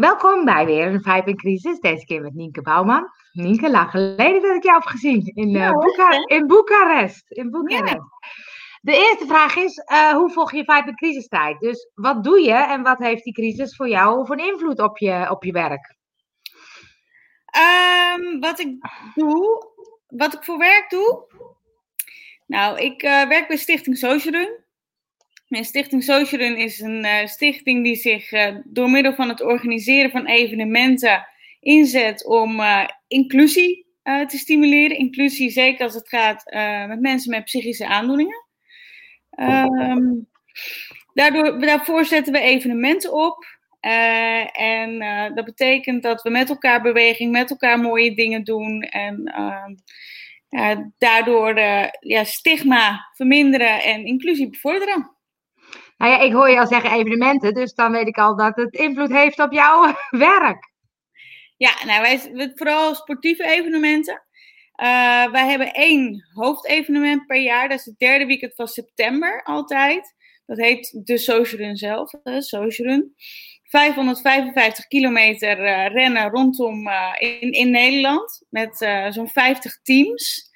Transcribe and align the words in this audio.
Welkom 0.00 0.44
bij 0.44 0.66
weer 0.66 0.86
een 0.86 1.02
Vijf 1.02 1.26
in 1.26 1.36
Crisis, 1.36 1.80
deze 1.80 2.04
keer 2.04 2.20
met 2.22 2.34
Nienke 2.34 2.62
Bouwman. 2.62 3.10
Nienke, 3.32 3.70
lang 3.70 3.90
geleden 3.90 4.42
dat 4.42 4.56
ik 4.56 4.62
jou 4.62 4.74
heb 4.78 4.86
gezien 4.88 5.26
in, 5.34 5.48
uh, 5.48 5.60
Ja, 5.60 5.72
Boeka- 5.72 6.08
hè? 6.10 6.24
in 6.26 6.46
Boekarest. 6.46 7.30
In 7.30 7.50
Boekarest. 7.50 7.98
De 8.80 8.92
eerste 8.92 9.26
vraag 9.26 9.56
is, 9.56 9.76
eh, 9.78 10.10
hoe 10.12 10.30
volg 10.30 10.52
je 10.52 10.64
Vijf 10.64 10.86
in 10.86 10.94
Crisistijd? 10.94 11.60
Dus 11.60 11.90
wat 11.94 12.24
doe 12.24 12.40
je 12.40 12.52
en 12.52 12.82
wat 12.82 12.98
heeft 12.98 13.24
die 13.24 13.32
crisis 13.32 13.76
voor 13.76 13.88
jou 13.88 14.26
voor 14.26 14.38
een 14.38 14.52
invloed 14.52 14.80
op 14.80 14.98
je, 14.98 15.26
op 15.30 15.44
je 15.44 15.52
werk? 15.52 15.96
Ehm, 17.44 18.38
wat 18.38 18.58
ik 18.58 18.76
doe, 19.14 19.66
wat 20.06 20.34
ik 20.34 20.44
voor 20.44 20.58
werk 20.58 20.90
doe. 20.90 21.24
Nou, 22.46 22.78
ik 22.78 23.02
eh, 23.02 23.28
werk 23.28 23.48
bij 23.48 23.56
Stichting 23.56 23.98
Social 23.98 24.32
Run. 24.34 24.48
En 24.48 24.64
Stichting 25.50 26.02
Social 26.02 26.40
Run 26.40 26.56
is 26.56 26.80
een 26.80 27.04
eh, 27.04 27.26
stichting 27.26 27.84
die 27.84 27.96
zich 27.96 28.32
eh, 28.32 28.54
door 28.64 28.90
middel 28.90 29.14
van 29.14 29.28
het 29.28 29.42
organiseren 29.42 30.10
van 30.10 30.26
evenementen 30.26 31.26
inzet 31.60 32.26
om 32.26 32.60
eh, 32.60 32.88
inclusie 33.08 33.88
te 34.26 34.38
stimuleren. 34.38 34.96
Inclusie, 34.96 35.50
zeker 35.50 35.84
als 35.84 35.94
het 35.94 36.08
gaat 36.08 36.44
met 36.88 37.00
mensen 37.00 37.30
met 37.30 37.44
psychische 37.44 37.86
aandoeningen. 37.86 38.46
Ehm, 39.30 40.14
daardoor, 41.14 41.60
daarvoor 41.60 42.04
zetten 42.04 42.32
we 42.32 42.40
evenementen 42.40 43.12
op. 43.12 43.44
En 44.52 44.98
dat 45.34 45.44
betekent 45.44 46.02
dat 46.02 46.22
we 46.22 46.30
met 46.30 46.48
elkaar 46.48 46.82
beweging, 46.82 47.32
met 47.32 47.50
elkaar 47.50 47.80
mooie 47.80 48.14
dingen 48.14 48.44
doen. 48.44 48.80
En 48.82 49.24
ehm, 49.24 50.84
daardoor 50.98 51.58
ja, 52.00 52.24
stigma 52.24 53.08
verminderen 53.14 53.82
en 53.82 54.04
inclusie 54.04 54.50
bevorderen. 54.50 55.19
Nou 56.00 56.12
ja, 56.12 56.20
ik 56.20 56.32
hoor 56.32 56.50
je 56.50 56.58
al 56.58 56.66
zeggen 56.66 56.90
evenementen, 56.92 57.54
dus 57.54 57.74
dan 57.74 57.92
weet 57.92 58.06
ik 58.06 58.18
al 58.18 58.36
dat 58.36 58.56
het 58.56 58.74
invloed 58.74 59.10
heeft 59.10 59.38
op 59.38 59.52
jouw 59.52 59.94
werk. 60.10 60.72
Ja, 61.56 61.70
nou, 61.84 62.02
wij 62.02 62.52
vooral 62.54 62.94
sportieve 62.94 63.44
evenementen. 63.44 64.22
Eh, 64.72 65.30
wij 65.30 65.48
hebben 65.48 65.72
één 65.72 66.28
hoofdevenement 66.32 67.26
per 67.26 67.40
jaar. 67.40 67.68
Dat 67.68 67.78
is 67.78 67.84
het 67.84 67.98
derde 67.98 68.26
weekend 68.26 68.54
van 68.54 68.68
september 68.68 69.42
altijd. 69.42 70.14
Dat 70.46 70.58
heet 70.58 71.00
de 71.04 71.18
Social 71.18 71.60
Run 71.60 71.76
zelf, 71.76 72.10
de 72.10 72.42
Social 72.42 72.88
Run. 72.88 73.14
555 73.62 74.86
kilometer 74.86 75.64
eh, 75.64 75.86
rennen 75.92 76.30
rondom 76.30 76.88
eh, 76.88 77.14
in, 77.18 77.52
in 77.52 77.70
Nederland. 77.70 78.46
Met 78.48 78.76
zo'n 79.10 79.28
50 79.28 79.80
teams. 79.82 80.50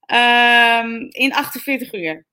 ehm, 0.00 1.06
in 1.08 1.32
48 1.32 1.92
uur. 1.92 2.28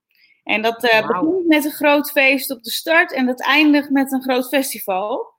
En 0.48 0.62
dat 0.62 0.84
eh, 0.84 1.08
begint 1.08 1.48
met 1.48 1.66
een 1.66 1.72
groot 1.72 2.12
feest 2.12 2.52
op 2.52 2.64
de 2.64 2.72
start. 2.72 3.14
En 3.14 3.26
dat 3.26 3.42
eindigt 3.42 3.90
met 3.90 4.12
een 4.12 4.22
groot 4.22 4.48
festival. 4.48 5.36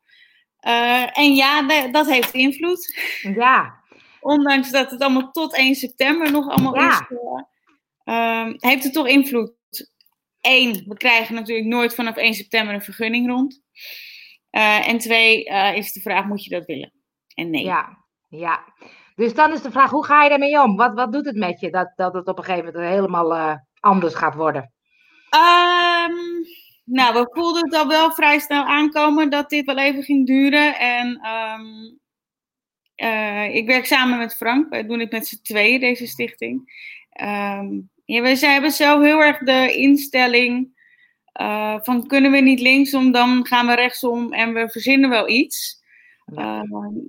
Eh, 0.59 1.19
en 1.19 1.35
ja, 1.35 1.89
dat 1.91 2.07
heeft 2.07 2.35
invloed. 2.35 2.99
Ja, 3.35 3.75
Ondanks 4.21 4.71
dat 4.71 4.91
het 4.91 5.01
allemaal 5.01 5.31
tot 5.31 5.57
1 5.57 5.75
september 5.75 6.31
nog 6.31 6.49
allemaal 6.49 6.75
Ja. 6.75 6.89
is, 6.89 7.17
eh, 7.17 7.43
ehm, 8.15 8.55
heeft 8.57 8.85
het 8.85 8.93
toch 8.93 9.07
invloed. 9.07 9.53
Eén, 10.41 10.85
we 10.87 10.97
krijgen 10.97 11.35
natuurlijk 11.35 11.69
nooit 11.69 11.95
vanaf 11.95 12.17
1 12.17 12.35
september 12.35 12.75
een 12.75 12.83
vergunning 12.83 13.29
rond. 13.29 13.63
En 14.51 14.99
twee, 14.99 15.45
is 15.75 15.93
de 15.93 16.01
vraag, 16.01 16.25
moet 16.25 16.45
je 16.45 16.51
dat 16.51 16.65
willen? 16.65 16.93
En 17.35 17.51
nee. 17.51 17.65
ja, 17.65 18.05
ja. 18.29 18.65
Dus 19.15 19.35
dan 19.35 19.53
is 19.53 19.63
de 19.63 19.71
vraag, 19.71 19.91
hoe 19.91 20.05
ga 20.05 20.25
je 20.25 20.31
ermee 20.31 20.63
om? 20.63 20.77
Wat, 20.77 20.95
wat 20.95 21.13
doet 21.13 21.27
het 21.27 21.37
met 21.37 21.61
je 21.61 21.71
dat, 21.71 21.93
dat 21.97 22.15
het 22.15 22.29
op 22.29 22.39
een 22.39 22.45
gegeven 22.45 22.73
moment 22.73 22.93
helemaal 22.93 23.59
anders 23.81 24.15
gaat 24.15 24.35
worden? 24.35 24.73
Ehm, 25.31 26.15
nou, 26.85 27.15
we 27.15 27.29
voelden 27.31 27.65
het 27.65 27.75
al 27.75 27.87
wel 27.87 28.13
vrij 28.13 28.39
snel 28.39 28.65
aankomen 28.65 29.31
dat 29.31 29.51
dit 29.51 29.67
wel 29.67 29.79
even 29.79 30.03
ging 30.03 30.27
duren. 30.27 30.79
En 30.79 31.19
ehm, 31.23 31.95
eh, 32.95 33.55
ik 33.55 33.67
werk 33.67 33.87
samen 33.87 34.19
met 34.19 34.37
Frank. 34.37 34.69
Wij 34.69 34.87
doen 34.87 34.99
dit 34.99 35.13
met 35.13 35.27
z'n 35.27 35.43
tweeën, 35.43 35.81
deze 35.81 36.07
stichting. 36.07 36.87
Ehm 37.11 37.67
ja, 38.09 38.35
zijn- 38.35 38.53
hebben 38.53 38.71
zo 38.71 39.01
heel 39.01 39.23
erg 39.23 39.39
de 39.39 39.73
instelling 39.77 40.77
eh, 41.33 41.77
van 41.83 42.07
kunnen 42.07 42.31
we 42.31 42.41
niet 42.41 42.61
linksom, 42.61 43.13
dan 43.13 43.47
gaan 43.47 43.67
we 43.67 43.75
rechtsom 43.75 44.33
en 44.33 44.53
we 44.55 44.69
verzinnen 44.71 45.11
wel 45.11 45.29
iets. 45.29 45.83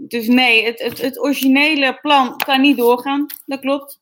Dus 0.08 0.28
nee, 0.28 0.66
het, 0.66 0.80
het, 0.80 1.02
het 1.02 1.20
originele 1.20 1.98
plan 2.02 2.38
kan 2.38 2.62
niet 2.62 2.78
doorgaan, 2.78 3.26
dat 3.46 3.60
klopt. 3.60 4.02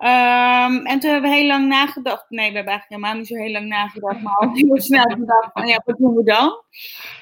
Ehm, 0.00 0.86
en 0.86 1.00
toen 1.00 1.10
hebben 1.10 1.30
we 1.30 1.36
heel 1.36 1.46
lang 1.46 1.68
nagedacht. 1.68 2.24
Nee, 2.28 2.50
we 2.50 2.56
hebben 2.56 2.72
eigenlijk 2.72 2.88
helemaal 2.88 3.14
niet 3.14 3.26
zo 3.26 3.36
heel 3.36 3.52
lang 3.52 3.66
nagedacht, 3.66 4.20
maar 4.20 4.34
al 4.34 4.54
heel 4.54 4.80
snel 4.90 5.04
gedacht 5.04 5.52
van 5.52 5.66
ja, 5.66 5.82
wat 5.84 5.98
doen 5.98 6.14
we 6.14 6.24
dan? 6.24 6.62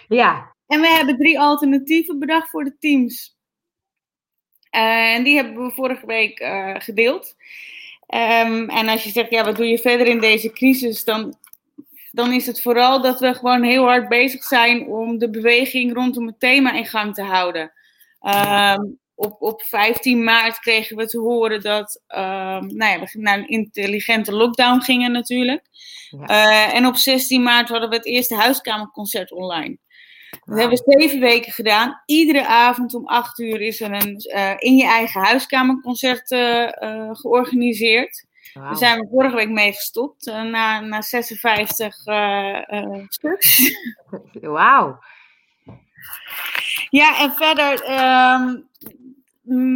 Ja, 0.08 0.54
En 0.66 0.80
we 0.80 0.88
hebben 0.88 1.16
drie 1.16 1.40
alternatieven 1.40 2.18
bedacht 2.18 2.50
voor 2.50 2.64
de 2.64 2.76
teams. 2.78 3.36
Eh, 4.70 5.14
en 5.14 5.22
die 5.22 5.36
hebben 5.36 5.64
we 5.66 5.70
vorige 5.70 6.06
week 6.06 6.38
eh, 6.38 6.74
gedeeld. 6.78 7.34
Ehm, 8.06 8.68
en 8.68 8.88
als 8.88 9.04
je 9.04 9.10
zegt, 9.10 9.30
ja, 9.30 9.44
wat 9.44 9.56
doe 9.56 9.66
je 9.66 9.78
verder 9.78 10.06
in 10.06 10.20
deze 10.20 10.52
crisis? 10.52 11.04
Dan, 11.04 11.34
dan 12.10 12.32
is 12.32 12.46
het 12.46 12.62
vooral 12.62 13.02
dat 13.02 13.20
we 13.20 13.34
gewoon 13.34 13.62
heel 13.62 13.84
hard 13.84 14.08
bezig 14.08 14.42
zijn 14.42 14.86
om 14.86 15.18
de 15.18 15.30
beweging 15.30 15.94
rondom 15.94 16.26
het 16.26 16.40
thema 16.40 16.72
in 16.72 16.86
gang 16.86 17.14
te 17.14 17.22
houden. 17.22 17.72
Ehm, 18.20 18.82
op, 19.18 19.42
op 19.42 19.62
15 19.62 20.24
maart 20.24 20.58
kregen 20.58 20.96
we 20.96 21.06
te 21.06 21.18
horen 21.18 21.60
dat 21.60 22.02
ehm, 22.06 22.66
nou 22.66 22.92
ja, 22.92 23.00
we 23.00 23.08
naar 23.12 23.38
een 23.38 23.48
intelligente 23.48 24.32
lockdown 24.32 24.80
gingen 24.80 25.12
natuurlijk. 25.12 25.62
Ja. 26.10 26.26
Eh, 26.26 26.74
en 26.74 26.86
op 26.86 26.96
16 26.96 27.42
maart 27.42 27.68
hadden 27.68 27.88
we 27.88 27.96
het 27.96 28.06
eerste 28.06 28.34
huiskamerconcert 28.34 29.32
online. 29.32 29.78
Dat 30.30 30.40
Wauw. 30.44 30.58
hebben 30.58 30.78
we 30.78 30.92
zeven 30.98 31.20
weken 31.20 31.52
gedaan. 31.52 32.02
Iedere 32.06 32.46
avond 32.46 32.94
om 32.94 33.06
acht 33.06 33.38
uur 33.38 33.60
is 33.60 33.80
er 33.80 33.92
een 33.92 34.16
eh, 34.16 34.54
in 34.58 34.76
je 34.76 34.86
eigen 34.86 35.20
huiskamerconcert 35.20 36.30
eh, 36.30 37.08
georganiseerd. 37.12 38.26
Wauw. 38.52 38.66
Daar 38.66 38.76
zijn 38.76 39.00
we 39.00 39.08
vorige 39.10 39.36
week 39.36 39.50
mee 39.50 39.72
gestopt, 39.72 40.24
na, 40.24 40.80
na 40.80 41.02
56 41.02 42.06
eh, 42.06 42.72
eh, 42.72 43.04
stuks. 43.08 43.74
Wauw. 44.40 44.98
Ja, 46.90 47.18
en 47.18 47.32
verder 47.32 47.82
ehm, 47.82 48.56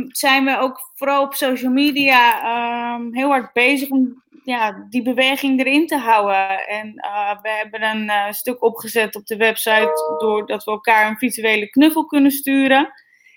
zijn 0.09 0.44
we 0.44 0.59
ook 0.59 0.91
vooral 0.94 1.22
op 1.22 1.34
social 1.34 1.72
media 1.72 2.43
ehm, 2.43 3.15
heel 3.15 3.28
hard 3.28 3.53
bezig 3.53 3.91
om 3.91 4.22
ja, 4.44 4.87
die 4.88 5.03
beweging 5.03 5.60
erin 5.60 5.87
te 5.87 5.97
houden. 5.97 6.66
En 6.66 6.94
eh, 6.94 7.41
we 7.43 7.49
hebben 7.49 7.83
een 7.83 8.09
eh, 8.09 8.33
stuk 8.33 8.62
opgezet 8.62 9.16
op 9.16 9.27
de 9.27 9.37
website 9.37 10.16
doordat 10.19 10.65
we 10.65 10.71
elkaar 10.71 11.09
een 11.09 11.16
virtuele 11.16 11.71
knuffel 11.71 12.06
kunnen 12.06 12.31
sturen. 12.31 12.93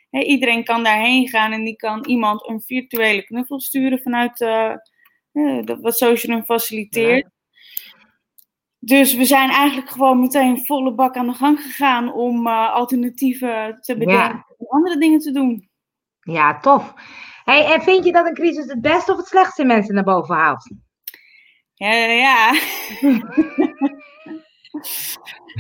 Iedereen 0.10 0.64
kan 0.64 0.84
daarheen 0.84 1.28
gaan 1.28 1.52
en 1.52 1.64
die 1.64 1.76
kan 1.76 2.06
iemand 2.06 2.50
een 2.50 2.62
virtuele 2.62 3.24
knuffel 3.24 3.60
sturen 3.60 4.00
vanuit 4.00 4.42
eh, 4.42 4.76
wat 5.82 5.98
Social 5.98 6.44
faciliteert. 6.44 7.30
Dus 8.80 9.16
we 9.16 9.26
zijn 9.26 9.50
eigenlijk 9.50 9.90
gewoon 9.90 10.20
meteen 10.20 10.66
volle 10.66 10.94
bak 10.94 11.16
aan 11.16 11.28
de 11.28 11.34
gang 11.34 11.62
gegaan 11.62 12.14
om 12.14 12.48
alternatieven 12.48 13.78
te 13.82 13.98
bedenken 13.98 14.46
en 14.58 14.68
andere 14.68 14.98
dingen 14.98 15.20
te 15.20 15.32
doen. 15.32 15.70
Ja, 16.26 16.60
tof. 16.60 16.94
Hey, 17.44 17.74
en 17.74 17.82
vind 17.82 18.06
je 18.06 18.12
dat 18.12 18.28
een 18.28 18.34
crisis 18.34 18.66
het 18.66 18.82
beste 18.82 19.12
of 19.12 19.18
het 19.18 19.28
slechtste 19.28 19.62
in 19.62 19.68
mensen 19.68 19.96
naar 19.96 20.04
boven 20.04 20.36
haalt? 20.36 20.72
Ja, 21.74 21.94
ja. 21.94 22.52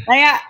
nou 0.05 0.19
ja, 0.19 0.41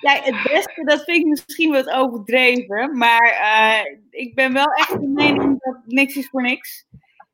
ja, 0.00 0.20
het 0.22 0.42
beste, 0.42 0.84
dat 0.84 1.04
vind 1.04 1.18
ik 1.18 1.26
misschien 1.26 1.72
wat 1.72 1.90
overdreven. 1.90 2.96
Maar 2.98 3.38
eh, 3.40 3.98
ik 4.10 4.34
ben 4.34 4.52
wel 4.52 4.72
echt 4.72 5.00
de 5.00 5.08
mening 5.08 5.62
dat 5.62 5.80
niks 5.86 6.16
is 6.16 6.28
voor 6.28 6.42
niks. 6.42 6.86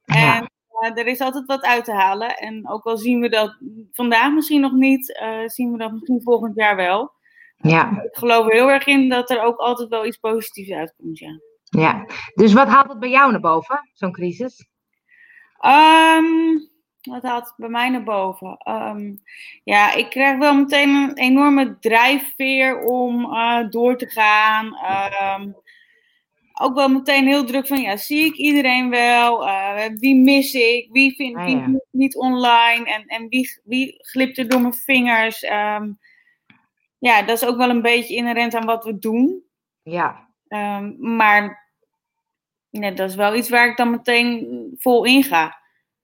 Ja. 0.04 0.38
En 0.38 0.48
eh, 0.70 0.98
er 0.98 1.06
is 1.06 1.20
altijd 1.20 1.46
wat 1.46 1.64
uit 1.64 1.84
te 1.84 1.92
halen. 1.92 2.36
En 2.36 2.68
ook 2.68 2.84
al 2.84 2.96
zien 2.96 3.20
we 3.20 3.28
dat 3.28 3.58
vandaag 3.92 4.32
misschien 4.32 4.60
nog 4.60 4.72
niet, 4.72 5.18
eh, 5.18 5.46
zien 5.46 5.72
we 5.72 5.78
dat 5.78 5.92
misschien 5.92 6.22
volgend 6.22 6.54
jaar 6.54 6.76
wel. 6.76 7.16
Ja, 7.56 8.02
Ik 8.02 8.16
geloof 8.16 8.46
er 8.46 8.52
heel 8.52 8.70
erg 8.70 8.86
in 8.86 9.08
dat 9.08 9.30
er 9.30 9.42
ook 9.42 9.58
altijd 9.58 9.88
wel 9.88 10.06
iets 10.06 10.16
positiefs 10.16 10.70
uitkomt, 10.70 11.18
ja. 11.18 11.40
Ja. 11.70 12.06
Dus 12.34 12.52
wat 12.52 12.68
haalt 12.68 12.88
het 12.88 12.98
bij 12.98 13.10
jou 13.10 13.30
naar 13.30 13.40
boven, 13.40 13.90
zo'n 13.92 14.12
crisis? 14.12 14.66
Ehm, 15.58 16.24
wat 17.00 17.22
haalt 17.22 17.44
het 17.46 17.54
bij 17.56 17.68
mij 17.68 17.88
naar 17.88 18.02
boven? 18.04 18.56
Ehm, 18.58 19.14
ja, 19.64 19.92
ik 19.92 20.10
krijg 20.10 20.38
wel 20.38 20.54
meteen 20.54 20.88
een 20.94 21.16
enorme 21.16 21.78
drijfveer 21.78 22.80
om 22.80 23.24
eh, 23.34 23.68
door 23.70 23.96
te 23.96 24.06
gaan. 24.06 24.76
Ehm, 24.76 25.50
ook 26.60 26.74
wel 26.74 26.88
meteen 26.88 27.26
heel 27.26 27.44
druk 27.44 27.66
van, 27.66 27.80
ja, 27.80 27.96
zie 27.96 28.24
ik 28.24 28.34
iedereen 28.34 28.90
wel? 28.90 29.48
Eh, 29.48 29.84
wie 29.94 30.14
mis 30.16 30.54
ik? 30.54 30.88
Wie 30.92 31.14
vind 31.14 31.36
Ah, 31.36 31.44
wie 31.44 31.56
ja. 31.56 31.66
niet- 31.66 31.86
niet 31.90 32.16
online? 32.16 32.84
En, 32.84 33.06
en 33.06 33.28
wie, 33.28 33.60
wie 33.64 33.94
glipt 33.98 34.38
er 34.38 34.48
door 34.48 34.60
mijn 34.60 34.74
vingers? 34.74 35.40
Ja, 37.00 37.22
dat 37.22 37.42
is 37.42 37.48
ook 37.48 37.56
wel 37.56 37.70
een 37.70 37.82
beetje 37.82 38.14
inherent 38.14 38.54
aan 38.54 38.66
wat 38.66 38.84
we 38.84 38.98
doen. 38.98 39.42
Ja, 39.82 40.27
Ehm, 40.48 41.14
maar 41.16 41.66
ja, 42.70 42.90
dat 42.90 43.08
is 43.10 43.14
wel 43.16 43.34
iets 43.34 43.48
waar 43.48 43.68
ik 43.68 43.76
dan 43.76 43.90
meteen 43.90 44.46
vol 44.78 45.04
in 45.04 45.22
ga. 45.22 45.56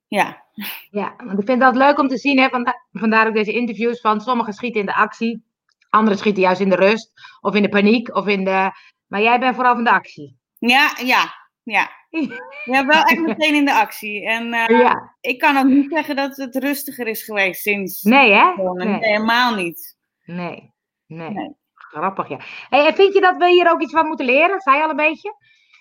Ja. 0.09 0.43
ja. 0.91 1.15
Want 1.25 1.39
ik 1.39 1.47
vind 1.47 1.61
dat 1.61 1.77
leuk 1.77 1.99
om 1.99 2.09
te 2.09 2.17
zien, 2.19 2.39
hè? 2.39 2.49
Vanda- 2.49 2.83
vandaar 2.93 3.27
ook 3.27 3.35
deze 3.35 3.53
interviews 3.53 4.01
van 4.01 4.21
sommigen 4.21 4.53
schieten 4.53 4.81
in 4.81 4.87
de 4.87 4.95
actie. 4.95 5.45
Anderen 5.91 6.19
schieten 6.19 6.43
juist 6.43 6.61
in 6.61 6.69
de 6.69 6.77
rust, 6.77 7.13
of 7.41 7.55
in 7.55 7.63
de 7.63 7.69
paniek, 7.69 8.15
of 8.15 8.27
in 8.27 8.45
de... 8.45 8.71
Maar 9.07 9.23
jij 9.23 9.39
bent 9.39 9.55
vooral 9.55 9.75
van 9.75 9.85
de 9.85 9.91
actie. 9.91 10.37
Ja, 10.59 10.97
ja, 11.05 11.35
ja. 11.63 11.91
Ja, 12.65 12.87
wel 12.87 13.03
echt 13.03 13.21
meteen 13.21 13.55
in 13.55 13.65
de 13.65 13.75
actie. 13.75 14.27
En 14.27 14.53
eh, 14.53 14.79
ja. 14.81 15.17
ik 15.21 15.39
kan 15.39 15.57
ook 15.57 15.65
niet 15.65 15.91
zeggen 15.93 16.17
dat 16.17 16.37
het 16.37 16.57
rustiger 16.57 17.07
is 17.07 17.23
geweest 17.23 17.63
sinds. 17.63 18.03
Nee, 18.03 18.33
hè? 18.33 18.53
Nee. 18.57 18.87
Nee, 18.87 18.99
helemaal 18.99 19.55
niet. 19.55 19.97
Nee. 20.25 20.73
Nee. 21.07 21.31
Nee. 21.31 21.57
Grappig, 21.95 22.29
ja. 22.29 22.41
Hey, 22.69 22.87
en 22.87 22.95
vind 22.95 23.15
je 23.15 23.21
dat 23.21 23.37
we 23.37 23.49
hier 23.49 23.71
ook 23.71 23.81
iets 23.81 23.93
van 23.93 24.07
moeten 24.07 24.27
leren? 24.27 24.61
Zei 24.61 24.77
je 24.77 24.83
al 24.83 24.91
een 24.91 24.97
beetje? 24.97 25.35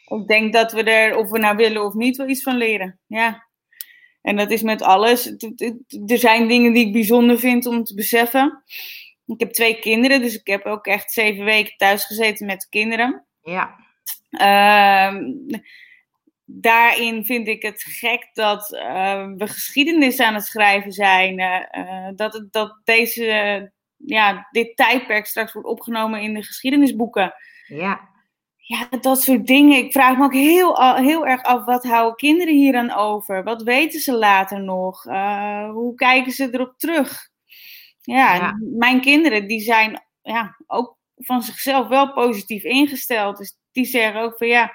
Ik 0.05 0.27
denk 0.27 0.53
dat 0.53 0.71
we 0.71 0.83
er, 0.83 1.17
of 1.17 1.29
we 1.29 1.39
nou 1.39 1.55
willen 1.55 1.83
of 1.83 1.93
niet, 1.93 2.17
wel 2.17 2.27
iets 2.27 2.43
van 2.43 2.57
leren. 2.57 2.99
Ja. 3.07 3.47
En 4.21 4.35
dat 4.35 4.51
is 4.51 4.61
met 4.61 4.81
alles. 4.81 5.35
Er 6.07 6.17
zijn 6.17 6.47
dingen 6.47 6.73
die 6.73 6.85
ik 6.85 6.93
bijzonder 6.93 7.39
vind 7.39 7.65
om 7.65 7.83
te 7.83 7.95
beseffen. 7.95 8.63
Ik 9.25 9.39
heb 9.39 9.51
twee 9.51 9.79
kinderen, 9.79 10.21
dus 10.21 10.39
ik 10.39 10.47
heb 10.47 10.65
ook 10.65 10.85
echt 10.85 11.11
zeven 11.11 11.45
weken 11.45 11.77
thuis 11.77 12.05
gezeten 12.05 12.45
met 12.45 12.61
de 12.61 12.69
kinderen. 12.69 13.25
Ja. 13.41 13.75
Ehm, 14.29 15.31
daarin 16.45 17.25
vind 17.25 17.47
ik 17.47 17.61
het 17.61 17.83
gek 17.83 18.29
dat 18.33 18.73
eh, 18.73 19.27
we 19.37 19.47
geschiedenis 19.47 20.19
aan 20.19 20.33
het 20.33 20.45
schrijven 20.45 20.91
zijn. 20.91 21.39
eh, 21.39 22.09
dat, 22.15 22.33
het, 22.33 22.51
dat 22.51 22.79
deze, 22.83 23.71
ja, 24.05 24.47
dit 24.51 24.75
tijdperk 24.75 25.25
straks 25.25 25.53
wordt 25.53 25.67
opgenomen 25.67 26.21
in 26.21 26.33
de 26.33 26.43
geschiedenisboeken. 26.43 27.33
Ja. 27.67 28.11
Ja, 28.65 28.87
dat 29.01 29.21
soort 29.21 29.47
dingen. 29.47 29.77
Ik 29.77 29.91
vraag 29.91 30.17
me 30.17 30.23
ook 30.23 30.33
heel, 30.33 30.95
heel 30.95 31.25
erg 31.27 31.43
af, 31.43 31.65
wat 31.65 31.83
houden 31.83 32.15
kinderen 32.15 32.53
hier 32.53 32.75
aan 32.77 32.91
over? 32.93 33.43
Wat 33.43 33.63
weten 33.63 33.99
ze 33.99 34.13
later 34.13 34.61
nog? 34.63 35.05
Eh, 35.05 35.69
hoe 35.69 35.95
kijken 35.95 36.31
ze 36.31 36.49
erop 36.51 36.73
terug? 36.77 37.29
Ja, 38.01 38.35
Ja. 38.35 38.57
mijn 38.77 39.01
kinderen 39.01 39.47
die 39.47 39.59
zijn 39.59 40.03
ja, 40.21 40.55
ook 40.67 40.97
van 41.15 41.43
zichzelf 41.43 41.87
wel 41.87 42.13
positief 42.13 42.63
ingesteld. 42.63 43.37
Dus 43.37 43.57
die 43.71 43.85
zeggen 43.85 44.21
ook 44.21 44.37
van 44.37 44.47
ja, 44.47 44.71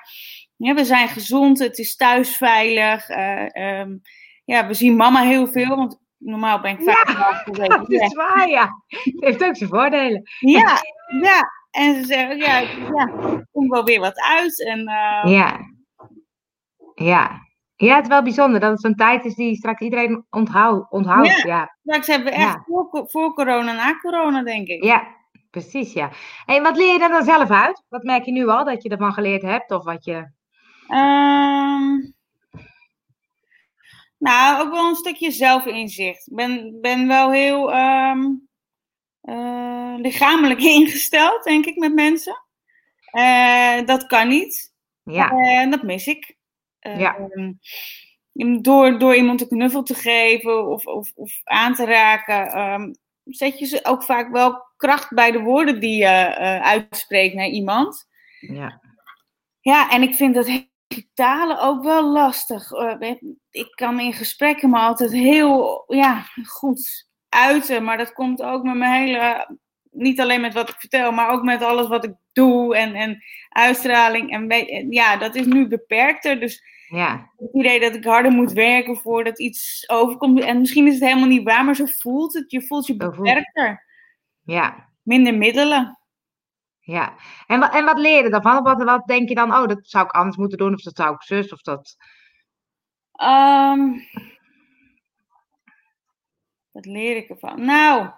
ja 0.57 0.75
we 0.75 0.85
zijn 0.85 1.09
gezond, 1.09 1.59
het 1.59 1.79
is 1.79 1.97
thuis 1.97 2.37
veilig. 2.37 3.09
eh, 3.09 3.57
ehm, 3.81 3.97
ja, 4.45 4.67
we 4.67 4.75
zien 4.75 4.97
mama 4.97 5.23
heel 5.23 5.47
veel, 5.47 5.77
want 5.77 5.99
normaal 6.19 6.61
ben 6.61 6.70
ik 6.73 6.81
Ja, 6.81 6.93
vijf 6.94 7.47
en 7.47 7.62
een 7.73 7.79
Dat 7.79 7.91
is 7.91 8.15
waar, 8.15 8.49
ja. 8.49 8.69
Het 8.88 9.15
heeft 9.25 9.44
ook 9.44 9.56
zijn 9.56 9.70
voordelen. 9.70 10.23
Ja, 10.38 10.76
ja. 11.23 11.50
En 11.70 11.94
ze 11.94 12.05
zeggen, 12.05 12.37
ja, 12.38 12.59
ja, 12.59 13.09
er 13.19 13.47
komt 13.53 13.70
wel 13.70 13.85
weer 13.85 14.00
wat 14.00 14.20
uit. 14.20 14.65
En, 14.65 14.79
eh, 14.87 15.23
Ja. 15.32 15.59
Ja. 16.94 17.47
Ja, 17.76 17.94
het 17.94 18.03
is 18.05 18.09
wel 18.11 18.23
bijzonder 18.23 18.61
dat 18.61 18.70
het 18.70 18.81
zo'n 18.81 18.94
tijd 18.94 19.25
is 19.25 19.35
die 19.35 19.56
straks 19.56 19.81
iedereen 19.81 20.26
onthoudt. 20.31 20.91
onthoudt. 20.93 21.29
Ja. 21.29 21.47
Ja. 21.47 21.76
Straks 21.82 22.06
hebben 22.06 22.26
we 22.32 22.38
echt 22.38 22.53
Ja. 22.53 22.62
voor, 22.67 23.09
voor 23.11 23.35
corona, 23.35 23.73
na 23.73 23.99
corona, 23.99 24.43
denk 24.43 24.69
ik. 24.69 24.85
ja, 24.85 25.06
precies, 25.50 25.93
ja. 25.93 26.11
En 26.47 26.62
wat 26.62 26.76
leer 26.76 26.93
je 26.93 27.03
er 27.03 27.09
dan 27.09 27.25
zelf 27.25 27.50
uit? 27.50 27.82
Wat 27.88 28.03
merk 28.03 28.25
je 28.25 28.32
nu 28.32 28.49
al 28.49 28.65
dat 28.65 28.82
je 28.82 28.88
ervan 28.88 29.12
geleerd 29.12 29.43
hebt? 29.43 29.70
Of 29.70 29.85
wat 29.85 30.05
je... 30.05 30.31
Ehm, 30.88 31.97
nou, 34.19 34.61
ook 34.67 34.73
wel 34.73 34.88
een 34.88 34.94
stukje 34.94 35.31
zelfinzicht. 35.31 36.26
Ik 36.26 36.35
ben, 36.37 36.81
ben 36.81 37.06
wel 37.06 37.31
heel 37.31 37.73
ehm, 37.73 38.25
eh, 39.20 39.94
lichamelijk 39.97 40.61
ingesteld, 40.79 41.44
denk 41.44 41.67
ik, 41.67 41.76
met 41.76 41.94
mensen. 41.94 42.43
Eh, 43.11 43.87
dat 43.87 44.06
kan 44.06 44.29
niet. 44.29 44.76
Ja, 45.03 45.31
En 45.31 45.70
dat 45.70 45.82
mis 45.82 46.06
ik. 46.06 46.37
Ja. 46.79 47.17
Ehm, 47.17 47.53
door, 48.62 48.99
door 48.99 49.15
iemand 49.17 49.41
een 49.41 49.49
knuffel 49.49 49.82
te 49.82 49.94
geven 49.94 50.67
of, 50.67 50.87
of, 50.87 51.12
of 51.15 51.41
aan 51.44 51.75
te 51.75 51.85
raken, 51.85 52.47
ehm, 52.47 52.93
zet 53.25 53.59
je 53.59 53.67
ze 53.67 53.85
ook 53.85 54.03
vaak 54.03 54.31
wel 54.32 54.67
kracht 54.76 55.15
bij 55.15 55.31
de 55.31 55.41
woorden 55.41 55.81
die 55.81 55.97
je 55.97 56.37
uitspreekt 56.62 57.35
naar 57.35 57.49
iemand. 57.49 58.06
ja. 58.41 58.87
Ja, 59.61 59.91
en 59.91 60.03
ik 60.03 60.15
vind 60.15 60.35
dat 60.35 60.69
digitale 60.88 61.61
ook 61.61 61.82
wel 61.82 62.08
lastig. 62.12 62.70
Ik 63.50 63.70
kan 63.75 64.00
in 64.00 64.12
gesprekken 64.12 64.70
me 64.70 64.79
altijd 64.79 65.12
heel 65.12 65.85
ja, 65.87 66.25
goed 66.46 67.08
uiten, 67.29 67.85
maar 67.85 67.99
dat 67.99 68.12
komt 68.12 68.43
ook 68.43 68.62
met 68.62 68.75
mijn 68.75 69.02
hele, 69.02 69.56
niet 69.90 70.20
alleen 70.20 70.40
met 70.40 70.55
wat 70.55 70.69
ik 70.69 70.76
vertel, 70.79 71.12
maar 71.12 71.31
ook 71.31 71.43
met 71.43 71.62
alles 71.62 71.87
wat 71.88 72.05
ik 72.05 72.14
doe 72.32 72.76
en, 72.76 72.94
en 72.94 73.23
uitstraling. 73.49 74.31
En, 74.31 74.90
ja, 74.90 75.17
dat 75.17 75.35
is 75.35 75.46
nu 75.46 75.67
beperkter, 75.67 76.40
dus 76.40 76.62
ja. 76.88 77.31
het 77.37 77.52
idee 77.52 77.81
dat 77.81 77.94
ik 77.94 78.05
harder 78.05 78.32
moet 78.32 78.52
werken 78.52 78.96
voordat 78.96 79.38
iets 79.38 79.88
overkomt. 79.88 80.41
En 80.41 80.61
misschien 80.61 80.87
is 80.87 80.94
het 80.94 81.05
helemaal 81.05 81.29
niet 81.29 81.44
waar, 81.44 81.64
maar 81.64 81.76
zo 81.76 81.84
voelt 81.87 82.34
het. 82.34 82.50
Je 82.50 82.62
voelt 82.62 82.87
je 82.87 82.96
beperkter. 82.96 83.84
ja. 84.44 84.87
Minder 85.02 85.34
middelen. 85.34 85.98
Ja, 86.88 87.14
en, 87.46 87.61
wat 87.61 87.75
en 87.75 87.85
wat 87.85 87.99
leer 87.99 88.23
je 88.23 88.31
daarvan? 88.31 88.62
Wat, 88.62 88.82
wat 88.82 89.06
denk 89.06 89.29
je 89.29 89.35
dan, 89.35 89.55
oh, 89.55 89.67
dat 89.67 89.79
zou 89.82 90.05
ik 90.05 90.11
anders 90.11 90.37
moeten 90.37 90.58
doen, 90.58 90.75
of 90.75 90.81
dat 90.81 90.96
zou 90.96 91.14
ik 91.14 91.23
zus, 91.23 91.52
of 91.52 91.61
dat... 91.61 91.96
Ehm, 93.12 93.81
wat 96.70 96.87
leer 96.87 97.17
ik 97.17 97.29
ervan? 97.29 97.64
Nou. 97.64 98.11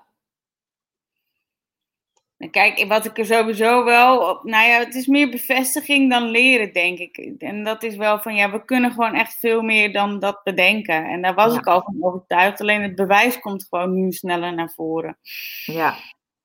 nou, 2.37 2.50
Kijk, 2.50 2.84
wat 2.88 3.05
ik 3.05 3.19
er 3.19 3.26
sowieso 3.26 3.84
wel 3.84 4.31
op. 4.31 4.44
Nou 4.44 4.69
ja, 4.69 4.78
het 4.78 4.94
is 4.94 5.06
meer 5.06 5.31
bevestiging 5.31 6.11
dan 6.11 6.23
leren, 6.23 6.73
denk 6.73 6.99
ik. 6.99 7.16
En 7.38 7.64
dat 7.64 7.82
is 7.82 7.96
wel 7.96 8.20
van 8.20 8.34
ja, 8.34 8.50
we 8.50 8.64
kunnen 8.64 8.90
gewoon 8.90 9.14
echt 9.14 9.38
veel 9.38 9.62
meer 9.62 9.93
dan 9.93 10.19
dat 10.19 10.40
bedenken. 10.44 11.05
En 11.05 11.23
daar 11.23 11.34
was 11.34 11.52
Ja. 11.52 11.58
ik 11.58 11.66
al 11.66 11.82
van 11.82 11.96
overtuigd. 12.00 12.61
Alleen 12.61 12.82
het 12.82 12.94
bewijs 12.94 13.38
komt 13.40 13.66
gewoon 13.69 13.94
nu 13.94 14.12
sneller 14.12 14.55
naar 14.55 14.70
voren. 14.70 15.19
Ja, 15.64 15.94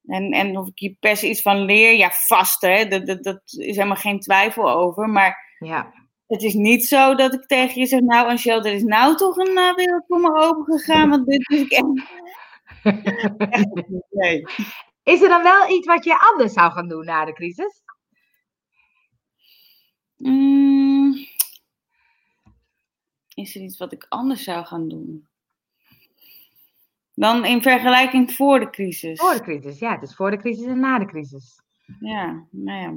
En, 0.08 0.32
en 0.32 0.58
of 0.58 0.68
ik 0.68 0.80
hier 0.80 0.96
per 1.00 1.18
se 1.18 1.30
iets 1.30 1.42
van 1.42 1.66
leer, 1.66 1.94
ja, 1.94 2.10
vast 2.12 2.62
hè. 2.62 2.88
Dat, 2.88 3.06
dat, 3.06 3.24
dat 3.24 3.42
is 3.46 3.76
helemaal 3.76 3.96
geen 3.96 4.20
twijfel 4.20 4.70
over. 4.70 5.10
Maar 5.10 5.56
ja, 5.60 5.94
het 6.28 6.44
is 6.44 6.54
niet 6.54 6.88
zo 6.88 7.16
dat 7.16 7.34
ik 7.34 7.46
tegen 7.46 7.82
je 7.82 7.88
zeg, 7.88 8.00
nou 8.00 8.28
Angel, 8.28 8.64
er 8.64 8.74
is 8.74 8.84
nou 8.84 9.16
toch 9.16 9.38
een 9.38 9.58
uh, 9.58 9.76
wereld 9.76 10.06
voor 10.08 10.20
me 10.20 10.42
open 10.42 10.64
gegaan, 10.66 11.10
want 11.10 11.26
dit 11.26 11.50
is 11.50 11.62
ik 11.62 11.72
echt... 11.72 11.86
echt 13.52 13.74
niet, 13.90 14.06
nee. 14.22 14.46
Is 15.04 15.22
er 15.22 15.30
dan 15.30 15.44
wel 15.44 15.70
iets 15.70 15.88
wat 15.88 16.04
je 16.04 16.32
anders 16.32 16.54
zou 16.54 16.72
gaan 16.72 16.88
doen 16.88 17.06
na 17.06 17.26
de 17.26 17.34
crisis? 17.34 17.84
Mm. 20.18 21.28
is 23.34 23.56
er 23.56 23.62
iets 23.62 23.78
wat 23.78 23.92
ik 23.92 24.06
anders 24.10 24.44
zou 24.44 24.66
gaan 24.66 24.88
doen? 24.88 25.28
Dan 27.16 27.46
in 27.46 27.62
vergelijking 27.62 28.32
voor 28.34 28.60
de 28.60 28.70
crisis. 28.70 29.20
Voor 29.20 29.34
de 29.34 29.42
crisis, 29.42 29.80
ja. 29.80 29.92
Het 29.92 30.02
is 30.02 30.16
voor 30.16 30.32
de 30.32 30.38
crisis 30.38 30.66
en 30.66 30.80
na 30.80 31.00
de 31.00 31.06
crisis. 31.06 31.62
Ja, 32.00 32.46
nou 32.52 32.80
ja. 32.80 32.94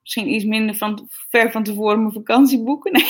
Misschien 0.00 0.28
iets 0.28 0.44
minder 0.44 0.74
van, 0.74 1.08
ver 1.08 1.50
van 1.50 1.62
tevoren 1.62 2.00
mijn 2.00 2.12
vakantie 2.12 2.62
boeken. 2.62 2.92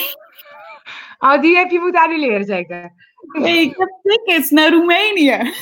Nee. 1.19 1.35
Oh, 1.35 1.43
die 1.43 1.57
heb 1.57 1.71
je 1.71 1.81
moeten 1.81 2.03
annuleren, 2.03 2.45
zeker? 2.45 2.93
nee, 3.33 3.61
ik 3.61 3.77
heb 3.77 3.89
tickets 4.03 4.51
naar 4.51 4.71
Roemenië. 4.71 5.53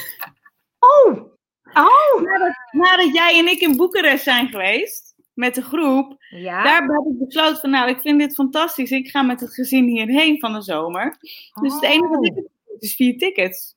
Oh! 0.79 1.31
Oh! 1.75 2.23
Nadat, 2.23 2.55
nadat 2.71 3.15
jij 3.15 3.39
en 3.39 3.49
ik 3.49 3.61
in 3.61 3.77
Boekarest 3.77 4.25
zijn 4.25 4.49
geweest, 4.49 5.15
met 5.35 5.55
de 5.55 5.62
groep, 5.62 6.17
Ja? 6.29 6.62
daar 6.62 6.75
heb 6.75 6.87
ik 6.87 7.27
besloten 7.27 7.61
van, 7.61 7.71
nou, 7.71 7.89
ik 7.89 8.00
vind 8.00 8.19
dit 8.19 8.35
fantastisch. 8.35 8.91
Ik 8.91 9.09
ga 9.09 9.23
met 9.23 9.41
het 9.41 9.55
gezin 9.55 9.85
hierheen 9.85 10.39
van 10.39 10.53
de 10.53 10.62
zomer. 10.62 11.17
Dus 11.61 11.75
het 11.75 11.83
enige 11.83 12.09
wat 12.09 12.27
ik 12.27 12.35
heb 12.35 12.47
is 12.79 12.95
vier 12.95 13.19
tickets. 13.19 13.75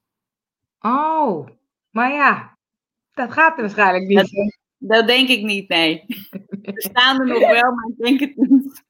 Oh, 0.85 1.47
maar 1.89 2.11
ja, 2.11 2.57
dat 3.13 3.31
gaat 3.31 3.55
er 3.55 3.61
waarschijnlijk 3.61 4.05
niet. 4.05 4.17
Dat, 4.17 4.57
dat 4.77 5.07
denk 5.07 5.29
ik 5.29 5.43
niet, 5.43 5.69
nee. 5.69 6.05
Er 6.61 6.81
staan 6.81 7.19
er 7.19 7.27
nog 7.27 7.39
wel, 7.39 7.71
maar 7.71 7.89
ik 7.95 7.97
denk 7.97 8.19
het 8.19 8.35
niet. 8.35 8.83